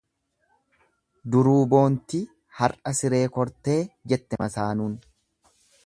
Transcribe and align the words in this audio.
Duruu 1.35 1.57
boontii 1.73 2.23
har'a 2.61 2.95
siree 3.01 3.23
kortee 3.37 3.79
jette 4.15 4.41
masaanuun. 4.45 4.99